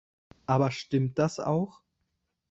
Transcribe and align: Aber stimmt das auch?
Aber 0.47 0.71
stimmt 0.71 1.19
das 1.19 1.39
auch? 1.39 1.83